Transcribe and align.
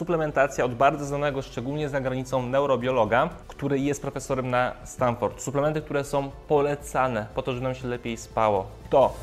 suplementacja 0.00 0.64
od 0.64 0.74
bardzo 0.74 1.04
znanego, 1.04 1.42
szczególnie 1.42 1.88
za 1.88 2.00
granicą 2.00 2.46
neurobiologa, 2.46 3.28
który 3.48 3.78
jest 3.78 4.02
profesorem 4.02 4.50
na 4.50 4.72
Stanford. 4.84 5.42
Suplementy, 5.42 5.80
które 5.80 6.04
są 6.04 6.30
polecane 6.48 7.26
po 7.34 7.42
to, 7.42 7.52
żeby 7.52 7.64
nam 7.64 7.74
się 7.74 7.88
lepiej 7.88 8.16
spało. 8.16 8.66
To 8.90 9.14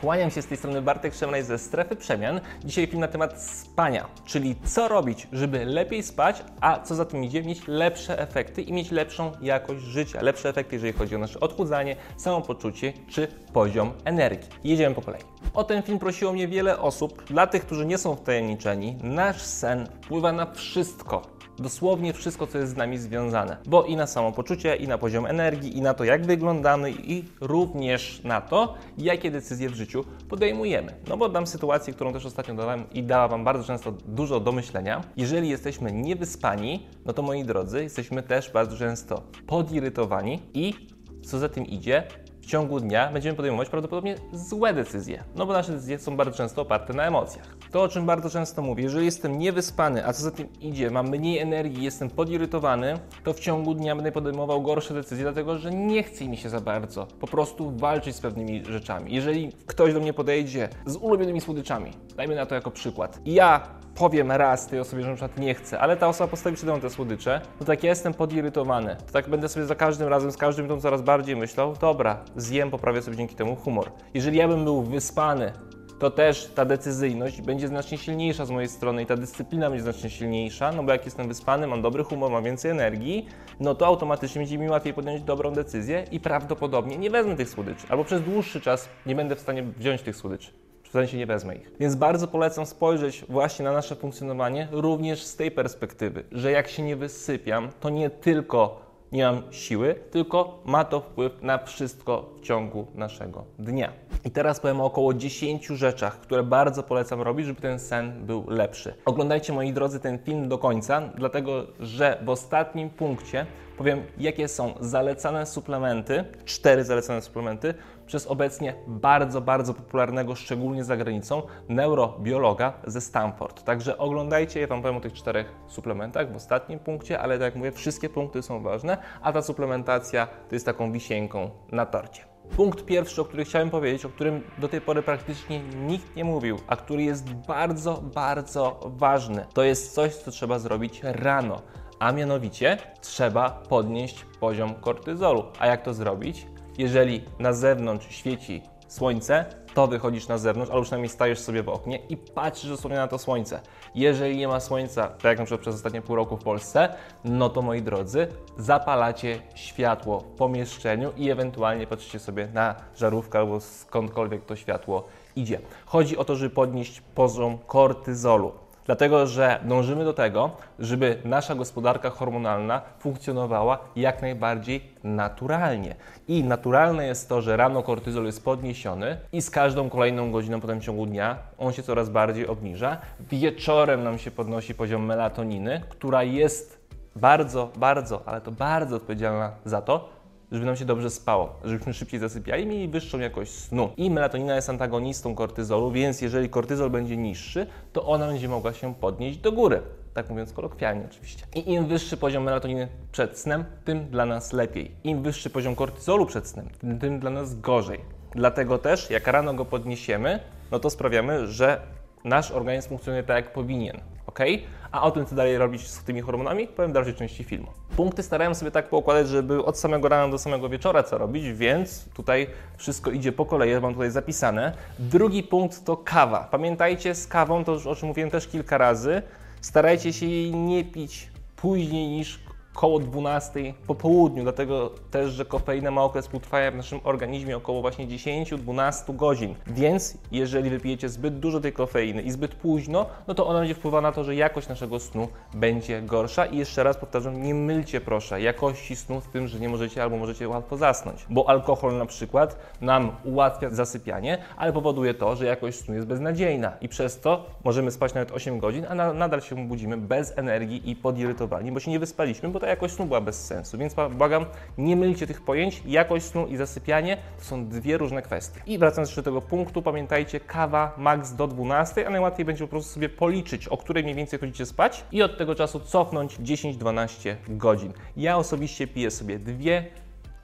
Kłaniam 0.00 0.30
się 0.30 0.42
z 0.42 0.46
tej 0.46 0.56
strony 0.58 0.82
Bartek 0.82 1.14
Szemraj 1.14 1.42
ze 1.42 1.58
Strefy 1.58 1.96
Przemian. 1.96 2.40
Dzisiaj 2.64 2.86
film 2.86 3.00
na 3.00 3.08
temat 3.08 3.42
spania, 3.42 4.06
czyli 4.24 4.56
co 4.64 4.88
robić, 4.88 5.28
żeby 5.32 5.64
lepiej 5.64 6.02
spać, 6.02 6.44
a 6.60 6.80
co 6.80 6.94
za 6.94 7.04
tym 7.04 7.24
idzie, 7.24 7.42
mieć 7.42 7.68
lepsze 7.68 8.18
efekty 8.18 8.62
i 8.62 8.72
mieć 8.72 8.90
lepszą 8.90 9.32
jakość 9.40 9.82
życia. 9.82 10.22
Lepsze 10.22 10.48
efekty, 10.48 10.76
jeżeli 10.76 10.92
chodzi 10.92 11.14
o 11.14 11.18
nasze 11.18 11.40
odchudzanie, 11.40 11.96
samopoczucie 12.16 12.92
czy 13.08 13.28
poziom 13.52 13.92
energii. 14.04 14.48
Jedziemy 14.64 14.94
po 14.94 15.02
kolei. 15.02 15.22
O 15.54 15.64
ten 15.64 15.82
film 15.82 15.98
prosiło 15.98 16.32
mnie 16.32 16.48
wiele 16.48 16.78
osób. 16.78 17.24
Dla 17.24 17.46
tych, 17.46 17.62
którzy 17.66 17.86
nie 17.86 17.98
są 17.98 18.16
wtajemniczeni, 18.16 18.96
nasz 19.02 19.42
sen 19.42 19.88
wpływa 20.02 20.32
na 20.32 20.46
wszystko 20.52 21.37
dosłownie 21.58 22.12
wszystko, 22.12 22.46
co 22.46 22.58
jest 22.58 22.72
z 22.72 22.76
nami 22.76 22.98
związane, 22.98 23.56
bo 23.66 23.84
i 23.84 23.96
na 23.96 24.06
samopoczucie, 24.06 24.76
i 24.76 24.88
na 24.88 24.98
poziom 24.98 25.26
energii, 25.26 25.78
i 25.78 25.82
na 25.82 25.94
to, 25.94 26.04
jak 26.04 26.26
wyglądamy, 26.26 26.90
i 26.90 27.24
również 27.40 28.20
na 28.24 28.40
to, 28.40 28.74
jakie 28.98 29.30
decyzje 29.30 29.70
w 29.70 29.74
życiu 29.74 30.04
podejmujemy. 30.28 30.94
No 31.08 31.16
bo 31.16 31.28
dam 31.28 31.46
sytuację, 31.46 31.94
którą 31.94 32.12
też 32.12 32.26
ostatnio 32.26 32.54
dałem 32.54 32.84
i 32.92 33.02
dała 33.02 33.28
Wam 33.28 33.44
bardzo 33.44 33.64
często 33.64 33.92
dużo 33.92 34.40
do 34.40 34.52
myślenia. 34.52 35.04
Jeżeli 35.16 35.48
jesteśmy 35.48 35.92
niewyspani, 35.92 36.86
no 37.06 37.12
to 37.12 37.22
moi 37.22 37.44
drodzy, 37.44 37.82
jesteśmy 37.82 38.22
też 38.22 38.50
bardzo 38.50 38.76
często 38.76 39.22
podirytowani 39.46 40.42
i 40.54 40.74
co 41.22 41.38
za 41.38 41.48
tym 41.48 41.66
idzie, 41.66 42.02
ciągu 42.48 42.80
dnia 42.80 43.10
będziemy 43.12 43.36
podejmować 43.36 43.68
prawdopodobnie 43.68 44.14
złe 44.32 44.74
decyzje, 44.74 45.24
no 45.36 45.46
bo 45.46 45.52
nasze 45.52 45.72
decyzje 45.72 45.98
są 45.98 46.16
bardzo 46.16 46.36
często 46.36 46.62
oparte 46.62 46.94
na 46.94 47.06
emocjach. 47.06 47.56
To, 47.70 47.82
o 47.82 47.88
czym 47.88 48.06
bardzo 48.06 48.30
często 48.30 48.62
mówię, 48.62 48.82
jeżeli 48.82 49.04
jestem 49.04 49.38
niewyspany, 49.38 50.06
a 50.06 50.12
co 50.12 50.22
za 50.22 50.30
tym 50.30 50.48
idzie, 50.60 50.90
mam 50.90 51.08
mniej 51.08 51.38
energii, 51.38 51.84
jestem 51.84 52.10
podirytowany, 52.10 52.98
to 53.24 53.32
w 53.32 53.40
ciągu 53.40 53.74
dnia 53.74 53.94
będę 53.94 54.12
podejmował 54.12 54.62
gorsze 54.62 54.94
decyzje, 54.94 55.24
dlatego 55.24 55.58
że 55.58 55.70
nie 55.70 56.02
chce 56.02 56.28
mi 56.28 56.36
się 56.36 56.48
za 56.48 56.60
bardzo 56.60 57.06
po 57.06 57.26
prostu 57.26 57.70
walczyć 57.76 58.16
z 58.16 58.20
pewnymi 58.20 58.64
rzeczami. 58.64 59.14
Jeżeli 59.14 59.52
ktoś 59.66 59.94
do 59.94 60.00
mnie 60.00 60.12
podejdzie 60.12 60.68
z 60.86 60.96
ulubionymi 60.96 61.40
słodyczami, 61.40 61.92
dajmy 62.16 62.34
na 62.34 62.46
to 62.46 62.54
jako 62.54 62.70
przykład, 62.70 63.20
ja 63.26 63.60
powiem 63.98 64.32
raz 64.32 64.66
tej 64.66 64.80
osobie, 64.80 65.02
że 65.02 65.08
na 65.08 65.14
przykład 65.14 65.38
nie 65.38 65.54
chcę, 65.54 65.80
ale 65.80 65.96
ta 65.96 66.08
osoba 66.08 66.28
postawi 66.28 66.56
przede 66.56 66.72
mną 66.72 66.80
te 66.80 66.90
słodycze, 66.90 67.40
to 67.58 67.64
tak 67.64 67.82
ja 67.82 67.90
jestem 67.90 68.14
podirytowany. 68.14 68.96
To 69.06 69.12
tak 69.12 69.28
będę 69.28 69.48
sobie 69.48 69.66
za 69.66 69.74
każdym 69.74 70.08
razem, 70.08 70.32
z 70.32 70.36
każdym 70.36 70.66
dniem 70.66 70.80
coraz 70.80 71.02
bardziej 71.02 71.36
myślał, 71.36 71.74
dobra, 71.80 72.24
zjem, 72.36 72.70
poprawię 72.70 73.02
sobie 73.02 73.16
dzięki 73.16 73.34
temu 73.34 73.56
humor. 73.56 73.90
Jeżeli 74.14 74.38
ja 74.38 74.48
bym 74.48 74.64
był 74.64 74.82
wyspany, 74.82 75.52
to 75.98 76.10
też 76.10 76.50
ta 76.54 76.64
decyzyjność 76.64 77.40
będzie 77.40 77.68
znacznie 77.68 77.98
silniejsza 77.98 78.44
z 78.44 78.50
mojej 78.50 78.68
strony 78.68 79.02
i 79.02 79.06
ta 79.06 79.16
dyscyplina 79.16 79.70
będzie 79.70 79.82
znacznie 79.82 80.10
silniejsza, 80.10 80.72
no 80.72 80.82
bo 80.82 80.92
jak 80.92 81.04
jestem 81.04 81.28
wyspany, 81.28 81.66
mam 81.66 81.82
dobry 81.82 82.04
humor, 82.04 82.30
mam 82.30 82.44
więcej 82.44 82.70
energii, 82.70 83.26
no 83.60 83.74
to 83.74 83.86
automatycznie 83.86 84.38
będzie 84.38 84.58
mi 84.58 84.68
łatwiej 84.68 84.94
podjąć 84.94 85.22
dobrą 85.22 85.52
decyzję 85.52 86.04
i 86.10 86.20
prawdopodobnie 86.20 86.98
nie 86.98 87.10
wezmę 87.10 87.36
tych 87.36 87.48
słodyczy, 87.48 87.86
albo 87.88 88.04
przez 88.04 88.22
dłuższy 88.22 88.60
czas 88.60 88.88
nie 89.06 89.14
będę 89.14 89.36
w 89.36 89.40
stanie 89.40 89.62
wziąć 89.62 90.02
tych 90.02 90.16
słodyczy 90.16 90.67
w 90.88 90.90
sensie 90.90 91.16
nie 91.16 91.26
wezmę 91.26 91.56
ich. 91.56 91.70
Więc 91.80 91.94
bardzo 91.94 92.28
polecam 92.28 92.66
spojrzeć 92.66 93.24
właśnie 93.28 93.64
na 93.64 93.72
nasze 93.72 93.96
funkcjonowanie 93.96 94.68
również 94.70 95.24
z 95.24 95.36
tej 95.36 95.50
perspektywy, 95.50 96.24
że 96.32 96.50
jak 96.50 96.68
się 96.68 96.82
nie 96.82 96.96
wysypiam, 96.96 97.68
to 97.80 97.90
nie 97.90 98.10
tylko 98.10 98.88
nie 99.12 99.24
mam 99.24 99.42
siły, 99.50 99.94
tylko 100.10 100.58
ma 100.64 100.84
to 100.84 101.00
wpływ 101.00 101.42
na 101.42 101.58
wszystko 101.58 102.30
w 102.38 102.40
ciągu 102.40 102.86
naszego 102.94 103.44
dnia. 103.58 103.92
I 104.24 104.30
teraz 104.30 104.60
powiem 104.60 104.80
o 104.80 104.84
około 104.84 105.14
10 105.14 105.66
rzeczach, 105.66 106.20
które 106.20 106.42
bardzo 106.42 106.82
polecam 106.82 107.22
robić, 107.22 107.46
żeby 107.46 107.60
ten 107.60 107.78
sen 107.78 108.26
był 108.26 108.44
lepszy. 108.48 108.94
Oglądajcie 109.04 109.52
moi 109.52 109.72
drodzy 109.72 110.00
ten 110.00 110.18
film 110.18 110.48
do 110.48 110.58
końca, 110.58 111.02
dlatego 111.14 111.66
że 111.80 112.18
w 112.24 112.28
ostatnim 112.28 112.90
punkcie 112.90 113.46
powiem, 113.78 114.02
jakie 114.18 114.48
są 114.48 114.74
zalecane 114.80 115.46
suplementy, 115.46 116.24
cztery 116.44 116.84
zalecane 116.84 117.22
suplementy, 117.22 117.74
przez 118.08 118.26
obecnie 118.26 118.74
bardzo, 118.86 119.40
bardzo 119.40 119.74
popularnego, 119.74 120.34
szczególnie 120.34 120.84
za 120.84 120.96
granicą, 120.96 121.42
neurobiologa 121.68 122.72
ze 122.86 123.00
Stanford. 123.00 123.64
Także 123.64 123.98
oglądajcie, 123.98 124.60
ja 124.60 124.66
Wam 124.66 124.82
powiem 124.82 124.96
o 124.96 125.00
tych 125.00 125.12
czterech 125.12 125.54
suplementach 125.66 126.32
w 126.32 126.36
ostatnim 126.36 126.78
punkcie, 126.78 127.20
ale 127.20 127.34
tak 127.34 127.44
jak 127.44 127.56
mówię, 127.56 127.72
wszystkie 127.72 128.08
punkty 128.08 128.42
są 128.42 128.62
ważne, 128.62 128.98
a 129.22 129.32
ta 129.32 129.42
suplementacja 129.42 130.26
to 130.26 130.54
jest 130.54 130.66
taką 130.66 130.92
wisienką 130.92 131.50
na 131.72 131.86
torcie. 131.86 132.22
Punkt 132.56 132.84
pierwszy, 132.84 133.22
o 133.22 133.24
którym 133.24 133.44
chciałem 133.44 133.70
powiedzieć, 133.70 134.04
o 134.04 134.08
którym 134.08 134.42
do 134.58 134.68
tej 134.68 134.80
pory 134.80 135.02
praktycznie 135.02 135.60
nikt 135.60 136.16
nie 136.16 136.24
mówił, 136.24 136.58
a 136.66 136.76
który 136.76 137.02
jest 137.02 137.32
bardzo, 137.32 138.02
bardzo 138.14 138.80
ważny, 138.84 139.46
to 139.54 139.62
jest 139.62 139.94
coś, 139.94 140.14
co 140.14 140.30
trzeba 140.30 140.58
zrobić 140.58 141.00
rano 141.02 141.62
a 141.98 142.12
mianowicie 142.12 142.78
trzeba 143.00 143.50
podnieść 143.50 144.24
poziom 144.40 144.74
kortyzolu. 144.74 145.44
A 145.58 145.66
jak 145.66 145.82
to 145.82 145.94
zrobić? 145.94 146.46
Jeżeli 146.78 147.24
na 147.38 147.52
zewnątrz 147.52 148.06
świeci 148.10 148.62
słońce, 148.88 149.44
to 149.74 149.86
wychodzisz 149.86 150.28
na 150.28 150.38
zewnątrz, 150.38 150.70
albo 150.70 150.82
przynajmniej 150.82 151.08
stajesz 151.08 151.38
sobie 151.38 151.62
w 151.62 151.68
oknie 151.68 151.98
i 152.08 152.16
patrzysz 152.16 152.70
dosłownie 152.70 152.98
na 152.98 153.08
to 153.08 153.18
słońce. 153.18 153.60
Jeżeli 153.94 154.36
nie 154.36 154.48
ma 154.48 154.60
słońca, 154.60 155.08
tak 155.08 155.24
jak 155.24 155.38
na 155.38 155.44
przykład 155.44 155.60
przez 155.60 155.74
ostatnie 155.74 156.02
pół 156.02 156.16
roku 156.16 156.36
w 156.36 156.44
Polsce, 156.44 156.94
no 157.24 157.48
to 157.48 157.62
moi 157.62 157.82
drodzy, 157.82 158.28
zapalacie 158.58 159.42
światło 159.54 160.20
w 160.20 160.24
pomieszczeniu 160.24 161.12
i 161.16 161.30
ewentualnie 161.30 161.86
patrzycie 161.86 162.18
sobie 162.18 162.48
na 162.54 162.74
żarówkę 162.96 163.38
albo 163.38 163.60
skądkolwiek 163.60 164.44
to 164.44 164.56
światło 164.56 165.04
idzie. 165.36 165.60
Chodzi 165.86 166.16
o 166.16 166.24
to, 166.24 166.36
żeby 166.36 166.54
podnieść 166.54 167.00
poziom 167.00 167.58
kortyzolu. 167.58 168.52
Dlatego, 168.88 169.26
że 169.26 169.60
dążymy 169.64 170.04
do 170.04 170.12
tego, 170.12 170.50
żeby 170.78 171.18
nasza 171.24 171.54
gospodarka 171.54 172.10
hormonalna 172.10 172.82
funkcjonowała 172.98 173.78
jak 173.96 174.22
najbardziej 174.22 174.82
naturalnie. 175.04 175.94
I 176.28 176.44
naturalne 176.44 177.06
jest 177.06 177.28
to, 177.28 177.42
że 177.42 177.56
rano 177.56 177.82
kortyzol 177.82 178.26
jest 178.26 178.44
podniesiony 178.44 179.16
i 179.32 179.42
z 179.42 179.50
każdą 179.50 179.90
kolejną 179.90 180.32
godziną 180.32 180.60
potem 180.60 180.80
w 180.80 180.84
ciągu 180.84 181.06
dnia 181.06 181.36
on 181.58 181.72
się 181.72 181.82
coraz 181.82 182.08
bardziej 182.10 182.46
obniża. 182.46 182.96
Wieczorem 183.20 184.04
nam 184.04 184.18
się 184.18 184.30
podnosi 184.30 184.74
poziom 184.74 185.04
melatoniny, 185.04 185.82
która 185.88 186.22
jest 186.22 186.78
bardzo, 187.16 187.70
bardzo, 187.76 188.22
ale 188.26 188.40
to 188.40 188.52
bardzo 188.52 188.96
odpowiedzialna 188.96 189.52
za 189.64 189.82
to, 189.82 190.08
żeby 190.52 190.66
nam 190.66 190.76
się 190.76 190.84
dobrze 190.84 191.10
spało, 191.10 191.54
żebyśmy 191.64 191.94
szybciej 191.94 192.20
zasypiali 192.20 192.66
mieli 192.66 192.88
wyższą 192.88 193.18
jakość 193.18 193.52
snu. 193.52 193.90
I 193.96 194.10
melatonina 194.10 194.56
jest 194.56 194.70
antagonistą 194.70 195.34
kortyzolu, 195.34 195.90
więc 195.90 196.20
jeżeli 196.20 196.48
kortyzol 196.48 196.90
będzie 196.90 197.16
niższy, 197.16 197.66
to 197.92 198.06
ona 198.06 198.26
będzie 198.26 198.48
mogła 198.48 198.72
się 198.72 198.94
podnieść 198.94 199.38
do 199.38 199.52
góry. 199.52 199.82
Tak 200.14 200.30
mówiąc 200.30 200.52
kolokwialnie 200.52 201.04
oczywiście. 201.10 201.46
I 201.54 201.72
im 201.72 201.86
wyższy 201.86 202.16
poziom 202.16 202.44
melatoniny 202.44 202.88
przed 203.12 203.38
snem, 203.38 203.64
tym 203.84 204.06
dla 204.06 204.26
nas 204.26 204.52
lepiej. 204.52 204.90
Im 205.04 205.22
wyższy 205.22 205.50
poziom 205.50 205.74
kortyzolu 205.74 206.26
przed 206.26 206.46
snem, 206.46 206.68
tym, 206.80 206.98
tym 206.98 207.20
dla 207.20 207.30
nas 207.30 207.60
gorzej. 207.60 208.00
Dlatego 208.34 208.78
też, 208.78 209.10
jak 209.10 209.26
rano 209.26 209.54
go 209.54 209.64
podniesiemy, 209.64 210.40
no 210.70 210.78
to 210.78 210.90
sprawiamy, 210.90 211.46
że 211.46 211.80
nasz 212.24 212.50
organizm 212.50 212.88
funkcjonuje 212.88 213.22
tak, 213.22 213.36
jak 213.36 213.52
powinien. 213.52 214.00
Ok? 214.38 214.46
A 214.92 215.02
o 215.02 215.10
tym, 215.10 215.26
co 215.26 215.34
dalej 215.34 215.58
robić 215.58 215.88
z 215.88 216.04
tymi 216.04 216.20
hormonami, 216.20 216.66
powiem 216.66 216.90
w 216.90 216.94
dalszej 216.94 217.14
części 217.14 217.44
filmu. 217.44 217.66
Punkty 217.96 218.22
starałem 218.22 218.54
sobie 218.54 218.70
tak 218.70 218.88
poukładać, 218.88 219.28
żeby 219.28 219.64
od 219.64 219.78
samego 219.78 220.08
rana 220.08 220.28
do 220.32 220.38
samego 220.38 220.68
wieczora 220.68 221.02
co 221.02 221.18
robić, 221.18 221.52
więc 221.52 222.04
tutaj 222.14 222.46
wszystko 222.76 223.10
idzie 223.10 223.32
po 223.32 223.46
kolei, 223.46 223.80
mam 223.80 223.92
tutaj 223.92 224.10
zapisane. 224.10 224.72
Drugi 224.98 225.42
punkt 225.42 225.84
to 225.84 225.96
kawa. 225.96 226.48
Pamiętajcie, 226.50 227.14
z 227.14 227.26
kawą, 227.26 227.64
to 227.64 227.72
już 227.72 227.86
o 227.86 227.94
czym 227.94 228.08
mówiłem 228.08 228.30
też 228.30 228.46
kilka 228.46 228.78
razy, 228.78 229.22
starajcie 229.60 230.12
się 230.12 230.26
jej 230.26 230.54
nie 230.54 230.84
pić 230.84 231.28
później 231.56 232.08
niż 232.08 232.40
koło 232.78 232.98
12 232.98 233.74
po 233.86 233.94
południu, 233.94 234.42
dlatego 234.42 234.90
też, 235.10 235.32
że 235.32 235.44
kofeina 235.44 235.90
ma 235.90 236.02
okres 236.02 236.28
półtrwania 236.28 236.70
w 236.70 236.76
naszym 236.76 237.00
organizmie 237.04 237.56
około 237.56 237.80
właśnie 237.80 238.06
10-12 238.06 239.16
godzin. 239.16 239.54
Więc 239.66 240.18
jeżeli 240.32 240.70
wypijecie 240.70 241.08
zbyt 241.08 241.38
dużo 241.38 241.60
tej 241.60 241.72
kofeiny 241.72 242.22
i 242.22 242.30
zbyt 242.30 242.54
późno, 242.54 243.06
no 243.28 243.34
to 243.34 243.46
ona 243.46 243.58
będzie 243.58 243.74
wpływała 243.74 244.00
na 244.00 244.12
to, 244.12 244.24
że 244.24 244.34
jakość 244.34 244.68
naszego 244.68 244.98
snu 244.98 245.28
będzie 245.54 246.02
gorsza. 246.02 246.46
I 246.46 246.58
jeszcze 246.58 246.82
raz 246.82 246.96
powtarzam, 246.96 247.42
nie 247.42 247.54
mylcie 247.54 248.00
proszę 248.00 248.40
jakości 248.40 248.96
snu 248.96 249.20
z 249.20 249.24
tym, 249.24 249.48
że 249.48 249.60
nie 249.60 249.68
możecie 249.68 250.02
albo 250.02 250.16
możecie 250.16 250.48
łatwo 250.48 250.76
zasnąć, 250.76 251.26
bo 251.30 251.48
alkohol 251.48 251.98
na 251.98 252.06
przykład 252.06 252.56
nam 252.80 253.10
ułatwia 253.24 253.70
zasypianie, 253.70 254.38
ale 254.56 254.72
powoduje 254.72 255.14
to, 255.14 255.36
że 255.36 255.46
jakość 255.46 255.78
snu 255.78 255.94
jest 255.94 256.06
beznadziejna 256.06 256.72
i 256.80 256.88
przez 256.88 257.20
to 257.20 257.46
możemy 257.64 257.90
spać 257.90 258.14
nawet 258.14 258.32
8 258.32 258.58
godzin, 258.58 258.86
a 258.88 258.94
na, 258.94 259.12
nadal 259.12 259.40
się 259.40 259.68
budzimy 259.68 259.96
bez 259.96 260.38
energii 260.38 260.90
i 260.90 260.96
podirytowani, 260.96 261.72
bo 261.72 261.80
się 261.80 261.90
nie 261.90 261.98
wyspaliśmy, 261.98 262.48
bo 262.48 262.60
ta 262.60 262.67
jakość 262.68 262.94
snu 262.94 263.06
była 263.06 263.20
bez 263.20 263.46
sensu. 263.46 263.78
Więc 263.78 263.94
błagam, 264.10 264.46
nie 264.78 264.96
mylcie 264.96 265.26
tych 265.26 265.42
pojęć. 265.42 265.82
Jakość 265.86 266.24
snu 266.24 266.46
i 266.46 266.56
zasypianie 266.56 267.16
to 267.38 267.44
są 267.44 267.68
dwie 267.68 267.98
różne 267.98 268.22
kwestie. 268.22 268.60
I 268.66 268.78
wracając 268.78 269.08
jeszcze 269.08 269.22
do 269.22 269.30
tego 269.30 269.42
punktu, 269.42 269.82
pamiętajcie, 269.82 270.40
kawa 270.40 270.94
max 270.96 271.32
do 271.32 271.46
12, 271.46 272.06
a 272.06 272.10
najłatwiej 272.10 272.44
będzie 272.44 272.64
po 272.64 272.70
prostu 272.70 272.92
sobie 272.92 273.08
policzyć, 273.08 273.68
o 273.68 273.76
której 273.76 274.02
mniej 274.02 274.14
więcej 274.14 274.38
chodzicie 274.38 274.66
spać 274.66 275.04
i 275.12 275.22
od 275.22 275.38
tego 275.38 275.54
czasu 275.54 275.80
cofnąć 275.80 276.38
10-12 276.38 277.36
godzin. 277.48 277.92
Ja 278.16 278.36
osobiście 278.36 278.86
piję 278.86 279.10
sobie 279.10 279.38
dwie 279.38 279.84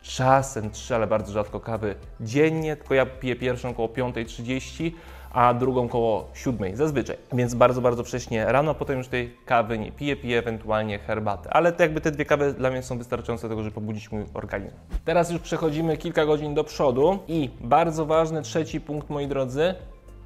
czasem 0.02 0.70
trzy, 0.70 0.94
ale 0.94 1.06
bardzo 1.06 1.32
rzadko 1.32 1.60
kawy 1.60 1.94
dziennie, 2.20 2.76
tylko 2.76 2.94
ja 2.94 3.06
piję 3.06 3.36
pierwszą 3.36 3.70
około 3.70 3.88
5.30, 3.88 4.92
a 5.34 5.54
drugą 5.54 5.88
koło 5.88 6.28
7 6.34 6.76
zazwyczaj. 6.76 7.16
Więc 7.32 7.54
bardzo, 7.54 7.80
bardzo 7.80 8.04
wcześnie 8.04 8.44
rano, 8.44 8.74
potem 8.74 8.98
już 8.98 9.08
tej 9.08 9.36
kawy 9.46 9.78
nie 9.78 9.92
piję, 9.92 10.16
piję 10.16 10.38
ewentualnie 10.38 10.98
herbatę. 10.98 11.50
Ale 11.50 11.72
to 11.72 11.82
jakby 11.82 12.00
te 12.00 12.10
dwie 12.10 12.24
kawy 12.24 12.52
dla 12.52 12.70
mnie 12.70 12.82
są 12.82 12.98
wystarczające 12.98 13.48
do 13.48 13.48
tego, 13.48 13.62
żeby 13.62 13.74
pobudzić 13.74 14.12
mój 14.12 14.24
organizm. 14.34 14.76
Teraz 15.04 15.30
już 15.30 15.40
przechodzimy 15.40 15.96
kilka 15.96 16.26
godzin 16.26 16.54
do 16.54 16.64
przodu 16.64 17.18
i 17.28 17.50
bardzo 17.60 18.06
ważny 18.06 18.42
trzeci 18.42 18.80
punkt, 18.80 19.10
moi 19.10 19.26
drodzy, 19.26 19.74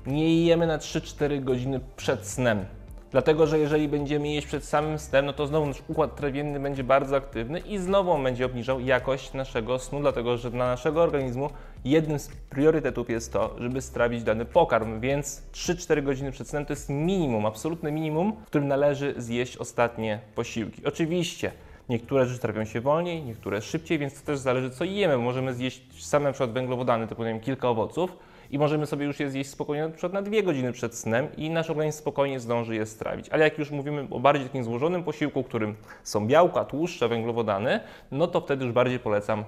nie 0.07 0.45
jemy 0.45 0.67
na 0.67 0.79
3-4 0.79 1.45
godziny 1.45 1.81
przed 1.97 2.27
snem. 2.27 2.65
Dlatego, 3.11 3.47
że 3.47 3.59
jeżeli 3.59 3.89
będziemy 3.89 4.29
jeść 4.29 4.47
przed 4.47 4.65
samym 4.65 4.99
snem, 4.99 5.27
no 5.27 5.33
to 5.33 5.47
znowu 5.47 5.67
nasz 5.67 5.83
układ 5.89 6.17
trawienny 6.17 6.61
będzie 6.61 6.85
bardzo 6.85 7.17
aktywny 7.17 7.59
i 7.59 7.79
znowu 7.79 8.11
on 8.11 8.23
będzie 8.23 8.47
obniżał 8.47 8.81
jakość 8.81 9.33
naszego 9.33 9.79
snu, 9.79 10.01
dlatego 10.01 10.37
że 10.37 10.51
dla 10.51 10.67
naszego 10.67 11.03
organizmu 11.03 11.51
jednym 11.85 12.19
z 12.19 12.29
priorytetów 12.29 13.11
jest 13.11 13.33
to, 13.33 13.57
żeby 13.59 13.81
strawić 13.81 14.23
dany 14.23 14.45
pokarm, 14.45 15.01
więc 15.01 15.43
3-4 15.53 16.03
godziny 16.03 16.33
przed 16.33 16.49
snem 16.49 16.67
to 16.67 16.73
jest 16.73 16.89
minimum, 16.89 17.47
absolutne 17.47 17.93
minimum, 17.93 18.33
w 18.43 18.47
którym 18.47 18.69
należy 18.69 19.15
zjeść 19.17 19.57
ostatnie 19.57 20.21
posiłki. 20.35 20.87
Oczywiście 20.87 21.53
Niektóre 21.89 22.27
rzeczy 22.27 22.41
trawią 22.41 22.65
się 22.65 22.81
wolniej, 22.81 23.23
niektóre 23.23 23.63
szybciej, 23.63 23.99
więc 23.99 24.21
to 24.21 24.27
też 24.27 24.39
zależy 24.39 24.71
co 24.71 24.85
jemy. 24.85 25.19
Możemy 25.19 25.55
zjeść 25.55 26.05
same 26.05 26.25
na 26.25 26.33
przykład 26.33 26.53
węglowodany, 26.53 27.07
typu 27.07 27.23
nie 27.25 27.29
wiem, 27.29 27.41
kilka 27.41 27.69
owoców, 27.69 28.17
i 28.51 28.59
możemy 28.59 28.87
sobie 28.87 29.07
już 29.07 29.21
je 29.21 29.31
zjeść 29.31 29.51
spokojnie 29.51 29.83
na 29.83 29.91
przykład 29.91 30.13
na 30.13 30.23
dwie 30.23 30.43
godziny 30.43 30.73
przed 30.73 30.95
snem 30.95 31.29
i 31.37 31.51
nasz 31.51 31.71
organizm 31.71 31.99
spokojnie 31.99 32.41
zdąży 32.41 32.75
je 32.75 32.87
strawić. 32.87 33.29
Ale 33.29 33.45
jak 33.45 33.59
już 33.59 33.71
mówimy 33.71 34.07
o 34.11 34.21
bardziej 34.21 34.47
takim 34.47 34.65
złożonym 34.65 35.05
posiłku, 35.05 35.43
którym 35.43 35.75
są 36.03 36.27
białka, 36.27 36.65
tłuszcze, 36.65 37.09
węglowodany, 37.09 37.81
no 38.11 38.27
to 38.27 38.41
wtedy 38.41 38.65
już 38.65 38.75
bardziej 38.75 38.99
polecam 38.99 39.45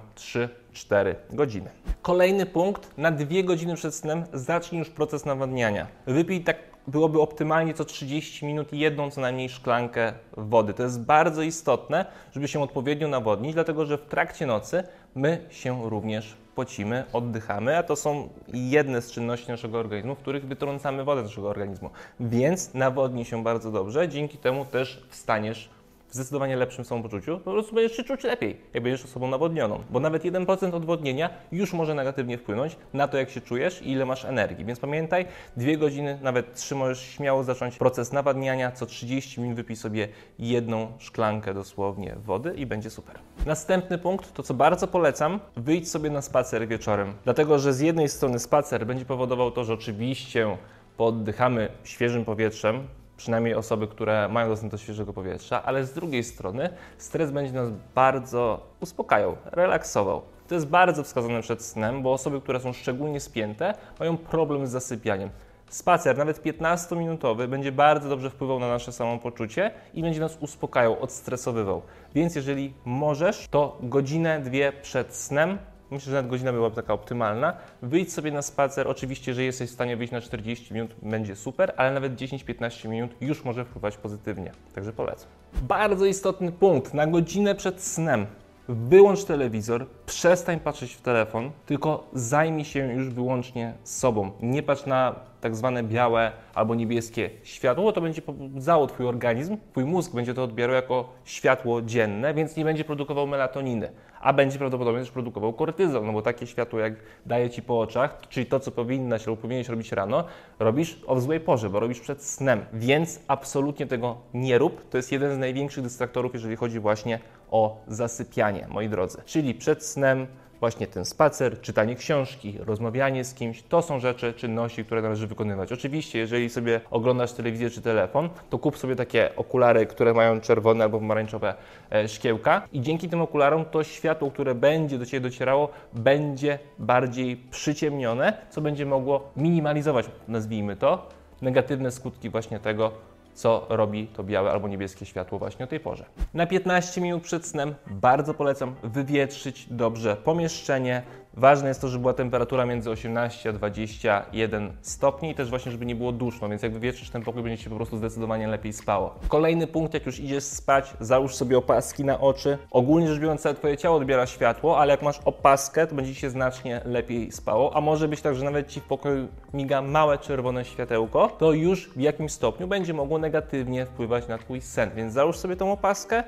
3-4 0.73 1.15
godziny. 1.29 1.69
Kolejny 2.01 2.45
punkt, 2.45 2.97
na 2.97 3.11
dwie 3.11 3.43
godziny 3.43 3.75
przed 3.75 3.95
snem 3.95 4.23
zacznij 4.33 4.79
już 4.79 4.89
proces 4.89 5.25
nawadniania. 5.25 5.87
Wypij 6.07 6.41
tak 6.41 6.57
byłoby 6.87 7.21
optymalnie 7.21 7.73
co 7.73 7.85
30 7.85 8.45
minut 8.45 8.73
jedną 8.73 9.11
co 9.11 9.21
najmniej 9.21 9.49
szklankę 9.49 10.13
wody. 10.37 10.73
To 10.73 10.83
jest 10.83 11.05
bardzo 11.05 11.41
istotne, 11.41 12.05
żeby 12.33 12.47
się 12.47 12.61
odpowiednio 12.63 13.07
nawodnić, 13.07 13.53
dlatego 13.53 13.85
że 13.85 13.97
w 13.97 14.05
trakcie 14.05 14.45
nocy 14.45 14.83
my 15.15 15.45
się 15.49 15.89
również 15.89 16.37
pocimy, 16.61 17.03
oddychamy, 17.13 17.77
a 17.77 17.83
to 17.83 17.95
są 17.95 18.29
jedne 18.53 19.01
z 19.01 19.11
czynności 19.11 19.51
naszego 19.51 19.79
organizmu, 19.79 20.15
w 20.15 20.17
których 20.19 20.45
wytrącamy 20.47 21.03
wodę 21.03 21.21
z 21.21 21.25
naszego 21.25 21.49
organizmu. 21.49 21.89
Więc 22.19 22.73
nawodnij 22.73 23.25
się 23.25 23.43
bardzo 23.43 23.71
dobrze, 23.71 24.09
dzięki 24.09 24.37
temu 24.37 24.65
też 24.65 25.03
wstaniesz 25.09 25.69
w 26.11 26.13
zdecydowanie 26.13 26.55
lepszym 26.55 26.85
samopoczuciu, 26.85 27.39
po 27.39 27.51
prostu 27.51 27.75
będziesz 27.75 27.97
się 27.97 28.03
czuć 28.03 28.23
lepiej, 28.23 28.57
jak 28.73 28.83
będziesz 28.83 29.05
osobą 29.05 29.27
nawodnioną. 29.27 29.83
Bo 29.89 29.99
nawet 29.99 30.23
1% 30.23 30.75
odwodnienia 30.75 31.29
już 31.51 31.73
może 31.73 31.93
negatywnie 31.95 32.37
wpłynąć 32.37 32.77
na 32.93 33.07
to, 33.07 33.17
jak 33.17 33.29
się 33.29 33.41
czujesz 33.41 33.81
i 33.81 33.91
ile 33.91 34.05
masz 34.05 34.25
energii. 34.25 34.65
Więc 34.65 34.79
pamiętaj, 34.79 35.25
dwie 35.57 35.77
godziny, 35.77 36.19
nawet 36.21 36.53
trzy 36.55 36.75
możesz 36.75 37.01
śmiało 37.01 37.43
zacząć 37.43 37.77
proces 37.77 38.11
nawadniania. 38.13 38.71
Co 38.71 38.85
30 38.85 39.41
minut 39.41 39.55
wypij 39.57 39.75
sobie 39.75 40.07
jedną 40.39 40.91
szklankę 40.99 41.53
dosłownie 41.53 42.15
wody 42.25 42.53
i 42.55 42.65
będzie 42.65 42.89
super. 42.89 43.19
Następny 43.45 43.97
punkt, 43.97 44.33
to 44.33 44.43
co 44.43 44.53
bardzo 44.53 44.87
polecam, 44.87 45.39
wyjdź 45.55 45.89
sobie 45.89 46.09
na 46.09 46.21
spacer 46.21 46.67
wieczorem. 46.67 47.13
Dlatego, 47.23 47.59
że 47.59 47.73
z 47.73 47.79
jednej 47.79 48.09
strony 48.09 48.39
spacer 48.39 48.85
będzie 48.85 49.05
powodował 49.05 49.51
to, 49.51 49.63
że 49.63 49.73
oczywiście 49.73 50.57
poddychamy 50.97 51.69
świeżym 51.83 52.25
powietrzem, 52.25 52.87
przynajmniej 53.21 53.55
osoby, 53.55 53.87
które 53.87 54.27
mają 54.27 54.49
dostęp 54.49 54.71
do 54.71 54.77
świeżego 54.77 55.13
powietrza, 55.13 55.63
ale 55.63 55.85
z 55.85 55.93
drugiej 55.93 56.23
strony 56.23 56.69
stres 56.97 57.31
będzie 57.31 57.53
nas 57.53 57.69
bardzo 57.95 58.59
uspokajał, 58.79 59.37
relaksował. 59.45 60.21
To 60.47 60.55
jest 60.55 60.67
bardzo 60.67 61.03
wskazane 61.03 61.41
przed 61.41 61.61
snem, 61.61 62.01
bo 62.01 62.13
osoby, 62.13 62.41
które 62.41 62.59
są 62.59 62.73
szczególnie 62.73 63.19
spięte, 63.19 63.73
mają 63.99 64.17
problem 64.17 64.67
z 64.67 64.69
zasypianiem. 64.69 65.29
Spacer, 65.69 66.17
nawet 66.17 66.43
15-minutowy, 66.43 67.47
będzie 67.47 67.71
bardzo 67.71 68.09
dobrze 68.09 68.29
wpływał 68.29 68.59
na 68.59 68.67
nasze 68.67 68.91
samopoczucie 68.91 69.71
i 69.93 70.01
będzie 70.01 70.19
nas 70.19 70.37
uspokajał, 70.39 71.03
odstresowywał. 71.03 71.81
Więc 72.15 72.35
jeżeli 72.35 72.73
możesz, 72.85 73.47
to 73.47 73.77
godzinę, 73.81 74.39
dwie 74.39 74.71
przed 74.71 75.15
snem 75.15 75.57
Myślę, 75.91 76.11
że 76.11 76.15
nawet 76.17 76.31
godzina 76.31 76.53
byłaby 76.53 76.75
taka 76.75 76.93
optymalna. 76.93 77.53
Wyjdź 77.81 78.13
sobie 78.13 78.31
na 78.31 78.41
spacer. 78.41 78.87
Oczywiście, 78.87 79.33
że 79.33 79.43
jesteś 79.43 79.69
w 79.69 79.73
stanie 79.73 79.97
wyjść 79.97 80.13
na 80.13 80.21
40 80.21 80.73
minut, 80.73 80.95
będzie 81.01 81.35
super, 81.35 81.73
ale 81.77 81.91
nawet 81.93 82.15
10-15 82.15 82.89
minut 82.89 83.11
już 83.21 83.43
może 83.43 83.65
wpływać 83.65 83.97
pozytywnie. 83.97 84.51
Także 84.75 84.93
polecam. 84.93 85.29
Bardzo 85.61 86.05
istotny 86.05 86.51
punkt. 86.51 86.93
Na 86.93 87.07
godzinę 87.07 87.55
przed 87.55 87.81
snem 87.81 88.25
wyłącz 88.69 89.23
telewizor, 89.23 89.87
przestań 90.05 90.59
patrzeć 90.59 90.93
w 90.93 91.01
telefon, 91.01 91.51
tylko 91.65 92.07
zajmij 92.13 92.65
się 92.65 92.93
już 92.93 93.09
wyłącznie 93.09 93.73
sobą. 93.83 94.31
Nie 94.41 94.63
patrz 94.63 94.85
na 94.85 95.15
tak 95.41 95.55
zwane 95.55 95.83
białe 95.83 96.31
albo 96.53 96.75
niebieskie 96.75 97.29
światło, 97.43 97.91
to 97.91 98.01
będzie 98.01 98.21
pobudzało 98.21 98.87
Twój 98.87 99.05
organizm, 99.05 99.57
Twój 99.71 99.85
mózg 99.85 100.13
będzie 100.15 100.33
to 100.33 100.43
odbierał 100.43 100.75
jako 100.75 101.09
światło 101.25 101.81
dzienne, 101.81 102.33
więc 102.33 102.55
nie 102.55 102.65
będzie 102.65 102.83
produkował 102.83 103.27
melatoniny, 103.27 103.91
a 104.21 104.33
będzie 104.33 104.57
prawdopodobnie 104.57 104.99
też 104.99 105.11
produkował 105.11 105.53
kortyzol, 105.53 106.05
no 106.05 106.13
bo 106.13 106.21
takie 106.21 106.47
światło 106.47 106.79
jak 106.79 106.93
daje 107.25 107.49
Ci 107.49 107.61
po 107.61 107.79
oczach, 107.79 108.17
czyli 108.29 108.45
to, 108.45 108.59
co 108.59 108.71
powinnaś 108.71 109.27
lub 109.27 109.39
powinieneś 109.39 109.69
robić 109.69 109.91
rano, 109.91 110.23
robisz 110.59 110.99
o 111.07 111.19
złej 111.19 111.39
porze, 111.39 111.69
bo 111.69 111.79
robisz 111.79 111.99
przed 111.99 112.23
snem, 112.23 112.65
więc 112.73 113.19
absolutnie 113.27 113.87
tego 113.87 114.17
nie 114.33 114.57
rób. 114.57 114.89
To 114.89 114.97
jest 114.97 115.11
jeden 115.11 115.35
z 115.35 115.37
największych 115.37 115.83
dystraktorów, 115.83 116.33
jeżeli 116.33 116.55
chodzi 116.55 116.79
właśnie 116.79 117.19
o 117.51 117.83
zasypianie, 117.87 118.67
moi 118.69 118.89
drodzy. 118.89 119.21
Czyli 119.25 119.55
przed 119.55 119.85
snem 119.85 120.27
właśnie 120.61 120.87
ten 120.87 121.05
spacer, 121.05 121.61
czytanie 121.61 121.95
książki, 121.95 122.57
rozmawianie 122.59 123.23
z 123.23 123.33
kimś, 123.33 123.63
to 123.63 123.81
są 123.81 123.99
rzeczy, 123.99 124.33
czynności, 124.33 124.85
które 124.85 125.01
należy 125.01 125.27
wykonywać. 125.27 125.71
Oczywiście, 125.71 126.19
jeżeli 126.19 126.49
sobie 126.49 126.81
oglądasz 126.91 127.33
telewizję 127.33 127.69
czy 127.69 127.81
telefon, 127.81 128.29
to 128.49 128.59
kup 128.59 128.77
sobie 128.77 128.95
takie 128.95 129.35
okulary, 129.35 129.85
które 129.85 130.13
mają 130.13 130.41
czerwone 130.41 130.83
albo 130.83 130.99
pomarańczowe 130.99 131.53
e, 131.91 132.07
szkiełka 132.07 132.67
i 132.73 132.81
dzięki 132.81 133.09
tym 133.09 133.21
okularom 133.21 133.65
to 133.65 133.83
światło, 133.83 134.31
które 134.31 134.55
będzie 134.55 134.97
do 134.97 135.05
Ciebie 135.05 135.21
docierało, 135.21 135.69
będzie 135.93 136.59
bardziej 136.79 137.37
przyciemnione, 137.37 138.33
co 138.49 138.61
będzie 138.61 138.85
mogło 138.85 139.31
minimalizować, 139.37 140.05
nazwijmy 140.27 140.75
to, 140.75 141.09
negatywne 141.41 141.91
skutki 141.91 142.29
właśnie 142.29 142.59
tego, 142.59 142.91
co 143.33 143.65
robi 143.69 144.07
to 144.07 144.23
białe 144.23 144.51
albo 144.51 144.67
niebieskie 144.67 145.05
światło 145.05 145.39
właśnie 145.39 145.65
o 145.65 145.67
tej 145.67 145.79
porze. 145.79 146.05
Na 146.33 146.47
15 146.47 147.01
minut 147.01 147.23
przed 147.23 147.45
snem 147.45 147.75
bardzo 147.87 148.33
polecam 148.33 148.75
wywietrzyć 148.83 149.67
dobrze 149.71 150.15
pomieszczenie, 150.15 151.03
Ważne 151.33 151.67
jest 151.67 151.81
to, 151.81 151.87
żeby 151.87 152.01
była 152.01 152.13
temperatura 152.13 152.65
między 152.65 152.89
18 152.89 153.49
a 153.49 153.53
21 153.53 154.73
stopni 154.81 155.31
i 155.31 155.35
też 155.35 155.49
właśnie, 155.49 155.71
żeby 155.71 155.85
nie 155.85 155.95
było 155.95 156.11
duszno, 156.11 156.49
więc 156.49 156.61
jak 156.61 156.73
wywietrzysz 156.73 157.09
ten 157.09 157.23
pokój, 157.23 157.43
będzie 157.43 157.63
się 157.63 157.69
po 157.69 157.75
prostu 157.75 157.97
zdecydowanie 157.97 158.47
lepiej 158.47 158.73
spało. 158.73 159.15
Kolejny 159.27 159.67
punkt, 159.67 159.93
jak 159.93 160.05
już 160.05 160.19
idziesz 160.19 160.43
spać, 160.43 160.93
załóż 160.99 161.35
sobie 161.35 161.57
opaski 161.57 162.05
na 162.05 162.19
oczy. 162.19 162.57
Ogólnie 162.71 163.07
rzecz 163.07 163.19
biorąc, 163.19 163.41
całe 163.41 163.55
Twoje 163.55 163.77
ciało 163.77 163.97
odbiera 163.97 164.27
światło, 164.27 164.79
ale 164.79 164.91
jak 164.91 165.01
masz 165.01 165.19
opaskę, 165.25 165.87
to 165.87 165.95
będzie 165.95 166.15
się 166.15 166.29
znacznie 166.29 166.81
lepiej 166.85 167.31
spało, 167.31 167.75
a 167.75 167.81
może 167.81 168.07
być 168.07 168.21
tak, 168.21 168.35
że 168.35 168.45
nawet 168.45 168.67
Ci 168.67 168.79
w 168.79 168.83
pokoju 168.83 169.27
miga 169.53 169.81
małe 169.81 170.17
czerwone 170.17 170.65
światełko, 170.65 171.27
to 171.27 171.51
już 171.51 171.89
w 171.89 171.99
jakimś 171.99 172.31
stopniu 172.31 172.67
będzie 172.67 172.93
mogło 172.93 173.17
negatywnie 173.17 173.85
wpływać 173.85 174.27
na 174.27 174.37
Twój 174.37 174.61
sen, 174.61 174.91
więc 174.95 175.13
załóż 175.13 175.37
sobie 175.37 175.55
tą 175.55 175.71
opaskę, 175.71 176.23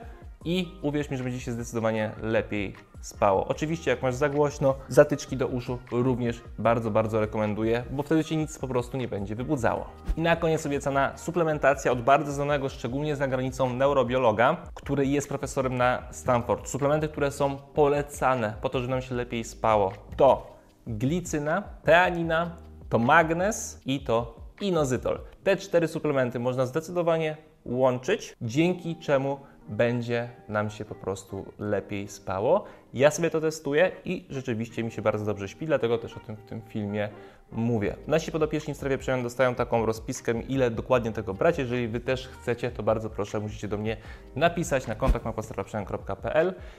i 0.45 0.71
uwierz 0.81 1.09
mi, 1.09 1.17
że 1.17 1.23
będzie 1.23 1.39
się 1.39 1.51
zdecydowanie 1.51 2.11
lepiej 2.21 2.75
spało. 3.01 3.47
Oczywiście, 3.47 3.91
jak 3.91 4.01
masz 4.01 4.15
za 4.15 4.29
głośno, 4.29 4.75
zatyczki 4.89 5.37
do 5.37 5.47
uszu 5.47 5.79
również 5.91 6.41
bardzo, 6.59 6.91
bardzo 6.91 7.19
rekomenduję, 7.19 7.83
bo 7.91 8.03
wtedy 8.03 8.23
Cię 8.23 8.35
nic 8.35 8.59
po 8.59 8.67
prostu 8.67 8.97
nie 8.97 9.07
będzie 9.07 9.35
wybudzało. 9.35 9.85
I 10.17 10.21
na 10.21 10.35
koniec 10.35 10.65
obiecana 10.65 11.17
suplementacja 11.17 11.91
od 11.91 12.01
bardzo 12.01 12.31
znanego, 12.31 12.69
szczególnie 12.69 13.15
za 13.15 13.27
granicą 13.27 13.73
neurobiologa, 13.73 14.57
który 14.73 15.05
jest 15.05 15.29
profesorem 15.29 15.77
na 15.77 16.03
Stanford. 16.11 16.69
Suplementy, 16.69 17.07
które 17.07 17.31
są 17.31 17.57
polecane 17.57 18.53
po 18.61 18.69
to, 18.69 18.79
żeby 18.79 18.91
nam 18.91 19.01
się 19.01 19.15
lepiej 19.15 19.43
spało. 19.43 19.93
To 20.17 20.57
glicyna, 20.87 21.63
teanina, 21.83 22.55
to 22.89 22.99
magnez 22.99 23.81
i 23.85 23.99
to 23.99 24.35
inozytol. 24.61 25.19
Te 25.43 25.57
cztery 25.57 25.87
suplementy 25.87 26.39
można 26.39 26.65
zdecydowanie 26.65 27.37
łączyć, 27.65 28.35
dzięki 28.41 28.95
czemu 28.95 29.39
będzie 29.69 30.29
nam 30.49 30.69
się 30.69 30.85
po 30.85 30.95
prostu 30.95 31.45
lepiej 31.59 32.07
spało. 32.07 32.63
Ja 32.93 33.11
sobie 33.11 33.29
to 33.29 33.41
testuję 33.41 33.91
i 34.05 34.25
rzeczywiście 34.29 34.83
mi 34.83 34.91
się 34.91 35.01
bardzo 35.01 35.25
dobrze 35.25 35.47
śpi, 35.47 35.65
dlatego 35.65 35.97
też 35.97 36.17
o 36.17 36.19
tym 36.19 36.35
w 36.35 36.43
tym 36.43 36.61
filmie 36.61 37.09
mówię. 37.51 37.95
Nasi 38.07 38.31
podopieczni 38.31 38.73
w 38.73 38.77
strefie 38.77 38.97
przemian 38.97 39.23
dostają 39.23 39.55
taką 39.55 39.85
rozpiskę, 39.85 40.41
ile 40.41 40.71
dokładnie 40.71 41.11
tego 41.11 41.33
brać. 41.33 41.57
Jeżeli 41.57 41.87
Wy 41.87 41.99
też 41.99 42.27
chcecie, 42.27 42.71
to 42.71 42.83
bardzo 42.83 43.09
proszę, 43.09 43.39
musicie 43.39 43.67
do 43.67 43.77
mnie 43.77 43.97
napisać 44.35 44.87
na 44.87 44.95
kontakt 44.95 45.25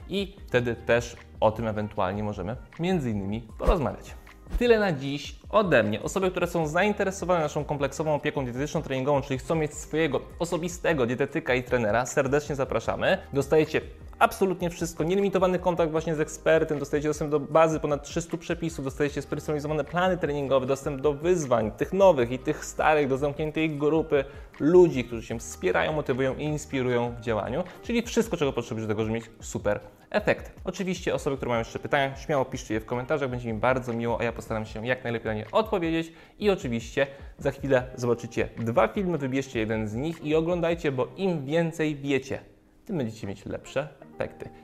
i 0.09 0.37
wtedy 0.47 0.75
też 0.75 1.17
o 1.41 1.53
tym 1.53 1.67
ewentualnie 1.67 2.23
możemy 2.23 2.57
między 2.81 3.11
innymi 3.11 3.49
porozmawiać. 3.59 4.24
Tyle 4.59 4.79
na 4.79 4.93
dziś 4.93 5.37
ode 5.51 5.83
mnie. 5.83 6.03
Osoby, 6.03 6.31
które 6.31 6.47
są 6.47 6.67
zainteresowane 6.67 7.41
naszą 7.41 7.65
kompleksową 7.65 8.15
opieką 8.15 8.45
dietetyczną 8.45 8.83
treningową, 8.83 9.23
czyli 9.23 9.39
chcą 9.39 9.55
mieć 9.55 9.75
swojego 9.75 10.21
osobistego 10.39 11.07
dietetyka 11.07 11.55
i 11.55 11.63
trenera, 11.63 12.07
serdecznie 12.07 12.55
zapraszamy. 12.55 13.19
Dostajecie 13.33 13.81
absolutnie 14.25 14.71
wszystko. 14.71 15.05
Nielimitowany 15.05 15.59
kontakt 15.59 15.93
właśnie 15.93 16.15
z 16.15 16.21
ekspertem, 16.21 16.79
dostajecie 16.79 17.09
dostęp 17.09 17.31
do 17.31 17.41
bazy 17.41 17.81
ponad 17.81 18.03
300 18.03 18.37
przepisów, 18.37 18.85
dostajecie 18.85 19.23
spersonalizowane 19.23 19.85
plany 19.85 20.19
treningowe, 20.19 20.67
dostęp 20.67 21.01
do 21.01 21.13
wyzwań, 21.13 21.71
tych 21.71 21.93
nowych 21.93 22.31
i 22.31 22.39
tych 22.39 22.65
starych, 22.65 23.09
do 23.09 23.19
zamkniętej 23.19 23.79
grupy 23.79 24.25
ludzi, 24.61 25.05
którzy 25.05 25.27
się 25.27 25.39
wspierają, 25.39 25.93
motywują 25.93 26.37
i 26.37 26.45
inspirują 26.45 27.15
w 27.19 27.21
działaniu, 27.21 27.65
czyli 27.83 28.03
wszystko, 28.03 28.37
czego 28.37 28.53
potrzebujesz 28.53 28.87
do 28.87 28.95
tego, 28.95 29.05
żeby 29.05 29.15
mieć 29.15 29.25
super 29.41 29.81
efekt. 30.11 30.53
Oczywiście 30.65 31.15
osoby, 31.15 31.37
które 31.37 31.49
mają 31.49 31.59
jeszcze 31.59 31.79
pytania, 31.79 32.17
śmiało 32.17 32.45
piszcie 32.45 32.75
je 32.75 32.81
w 32.81 32.87
komentarzach, 32.87 33.31
będzie 33.31 33.53
mi 33.53 33.59
bardzo 33.59 33.93
miło, 33.93 34.21
a 34.21 34.25
ja 34.25 34.33
postaram 34.33 34.67
się 34.67 34.87
jak 34.87 35.05
najlepiej 35.05 35.27
na 35.27 35.35
nie 35.35 35.51
odpowiedzieć 35.53 36.13
i 36.39 36.51
oczywiście 36.51 37.07
za 37.39 37.51
chwilę 37.51 37.87
zobaczycie 37.97 38.49
dwa 38.57 38.89
filmy, 38.89 39.19
wybierzcie 39.19 39.59
jeden 39.59 39.89
z 39.89 39.95
nich 39.95 40.25
i 40.25 40.35
oglądajcie, 40.35 40.93
bo 40.93 41.09
im 41.17 41.45
więcej 41.47 41.97
wiecie, 41.97 42.39
tym 42.85 42.99
będziecie 42.99 43.27
mieć 43.27 43.47
lepsze 43.47 44.04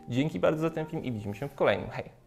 Dzięki 0.08 0.40
bardzo 0.40 0.62
za 0.62 0.70
ten 0.70 0.86
film 0.86 1.04
i 1.04 1.12
widzimy 1.12 1.34
się 1.34 1.48
w 1.48 1.54
kolejnym. 1.54 1.90
Hej! 1.90 2.19